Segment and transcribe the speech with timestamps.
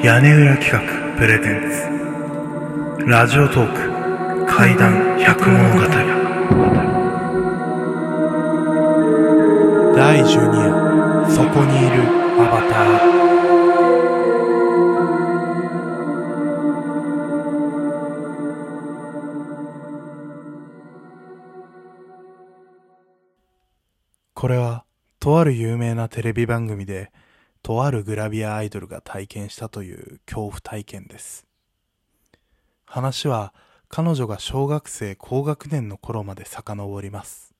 [0.00, 0.80] 屋根裏企画
[1.18, 3.04] プレゼンツ。
[3.04, 5.80] ラジオトーク怪談百物語
[9.96, 12.02] 第12夜そこにいる
[12.38, 13.18] アバター。
[24.34, 24.84] これは
[25.18, 27.10] とある有名なテレビ番組で
[27.62, 31.46] とあるグラビアアイドルが体験したという恐怖体験です。
[32.86, 33.52] 話は
[33.88, 37.54] 彼女が小学生高学年の頃まで遡ります。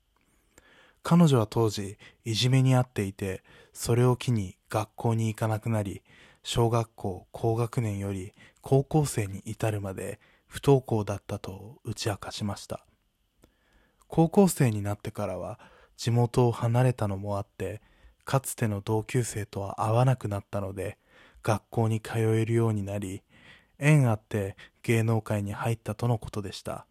[1.03, 3.43] 彼女は当時いじめにあっていて、
[3.73, 6.03] それを機に学校に行かなくなり、
[6.43, 12.85] 小学校高学年より高校生に至るまで不登校だったと打ち明かしました。
[14.07, 15.59] 高校生になってからは
[15.97, 17.81] 地元を離れたのもあって、
[18.29, 20.99] かつての同級生とは会わなくなったので、
[21.43, 23.23] 学校に通えるようになり、
[23.79, 26.85] 縁あって芸能界に入ったとのことでした。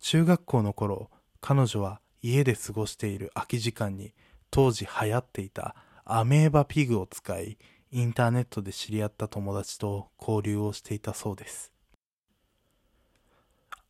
[0.00, 1.10] 中学校の頃、
[1.42, 4.14] 彼女は家で過ごしている空き時間に
[4.50, 7.58] 当時流行っていたアメーバピグを使い、
[7.92, 11.70] インターネットで知り合った友達と交流をしていたそうです。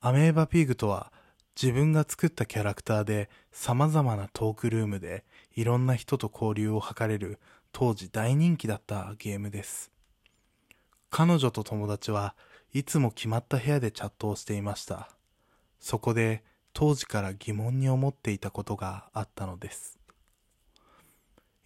[0.01, 1.13] アメーバピグとは
[1.61, 5.25] 自分が作ったキャラクターで様々なトークルームで
[5.57, 7.41] いろんな人と交流を図れる
[7.73, 9.91] 当時大人気だったゲームです。
[11.11, 12.37] 彼女と友達は
[12.73, 15.09] いつも決まった部屋でチャットをしていました。
[15.81, 19.99] そこで当時から疑問に思っていたことがあったのです。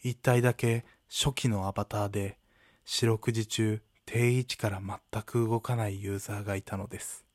[0.02, 2.38] 一体だけ初期のアバターで
[2.86, 7.26] 四六時中定位置から全く動かないユーザーがいたのです。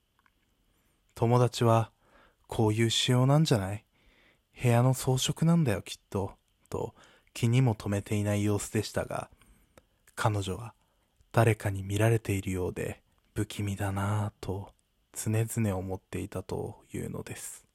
[1.13, 1.91] 友達は
[2.47, 3.83] こういう仕様なんじゃない？
[4.61, 6.31] 部屋の装飾なんだよきっと、
[6.69, 6.95] と
[7.33, 9.29] 気にも留めていない様子でしたが、
[10.15, 10.73] 彼女は
[11.31, 13.01] 誰かに見られているようで
[13.35, 14.71] 不気味だなぁと
[15.13, 17.65] 常々思っていたというのです。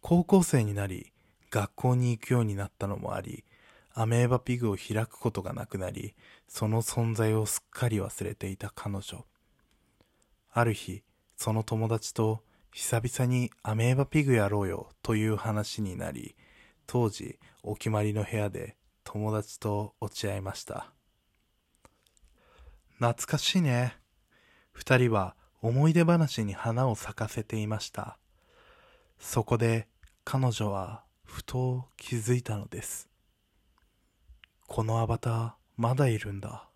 [0.00, 1.12] 高校生になり
[1.50, 3.44] 学校に行くようになったのもあり、
[3.94, 6.14] アメーバピグを開くことがなくなり、
[6.46, 9.24] その存在をすっかり忘れていた彼女。
[10.52, 11.02] ある日、
[11.36, 12.42] その友達と
[12.72, 16.36] 久々にアメーバピグやろうよという話になり、
[16.86, 20.92] 当時お決まりの部屋で友達と落ち合いました。
[22.98, 23.96] 懐かしいね。
[24.72, 28.18] 二人は思い出話に花を咲かせていました。
[29.18, 29.88] そこで
[30.24, 33.08] 彼女はふと気づいたのです。
[34.66, 36.68] このアバターまだいるんだ。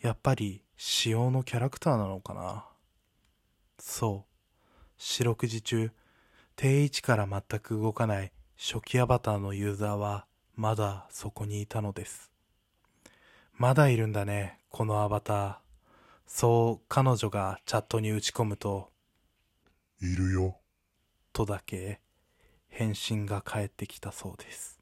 [0.00, 2.66] やっぱり仕様のキャラクターなのかな。
[3.78, 4.27] そう。
[4.98, 5.92] 四六時中、
[6.56, 10.26] 定位置から全く動かない初期アバターのユーザーは
[10.56, 12.32] まだそこにいたのです。
[13.54, 15.56] まだいるんだね、このアバター。
[16.26, 18.90] そう彼女がチャットに打ち込むと、
[20.02, 20.58] いるよ。
[21.32, 22.00] とだけ
[22.68, 24.77] 返信が返ってきたそうです。